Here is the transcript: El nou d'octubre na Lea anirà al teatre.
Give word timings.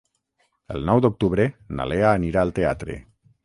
El 0.75 0.87
nou 0.87 1.03
d'octubre 1.07 1.47
na 1.81 1.87
Lea 1.95 2.11
anirà 2.17 2.45
al 2.49 2.59
teatre. 2.61 3.01